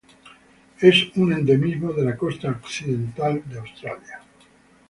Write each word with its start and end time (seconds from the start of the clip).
Es 0.79 1.15
un 1.15 1.31
endemismo 1.31 1.93
de 1.93 2.01
la 2.01 2.17
costa 2.17 2.49
occidental 2.49 3.43
de 3.45 3.59
Australia. 3.59 4.23